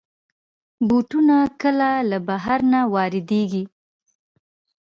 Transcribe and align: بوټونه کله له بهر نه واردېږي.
بوټونه 0.87 1.37
کله 1.61 1.89
له 2.09 2.17
بهر 2.27 2.59
نه 2.73 2.79
واردېږي. 2.93 3.63